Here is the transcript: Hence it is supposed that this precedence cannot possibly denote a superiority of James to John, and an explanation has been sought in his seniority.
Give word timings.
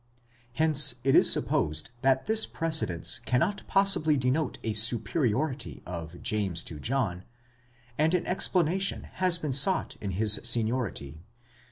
Hence 0.53 0.95
it 1.03 1.15
is 1.15 1.31
supposed 1.31 1.91
that 2.01 2.25
this 2.25 2.47
precedence 2.47 3.19
cannot 3.19 3.61
possibly 3.67 4.17
denote 4.17 4.57
a 4.63 4.73
superiority 4.73 5.83
of 5.85 6.23
James 6.23 6.63
to 6.63 6.79
John, 6.79 7.23
and 7.99 8.15
an 8.15 8.25
explanation 8.25 9.03
has 9.03 9.37
been 9.37 9.53
sought 9.53 9.97
in 10.01 10.13
his 10.13 10.39
seniority. 10.43 11.19